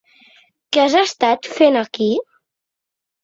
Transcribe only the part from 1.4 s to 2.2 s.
fent aquí?